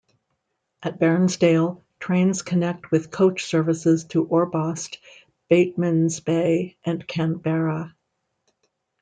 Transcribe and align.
At 0.81 0.97
Bairnsdale 0.99 1.79
trains 1.99 2.41
connect 2.41 2.89
with 2.89 3.11
coach 3.11 3.45
services 3.45 4.03
to 4.05 4.25
Orbost, 4.25 4.97
Batemans 5.47 6.21
Bay 6.25 6.75
and 6.83 7.07
Canberra. 7.07 7.95